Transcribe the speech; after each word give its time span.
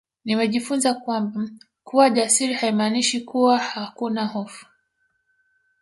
Nimejifunza 0.25 0.93
kwamba 0.93 1.47
kuwa 1.83 2.09
jasiri 2.09 2.53
haimaanishi 2.53 3.21
kuwa 3.21 3.57
hakuna 3.57 4.25
hofu 4.27 4.65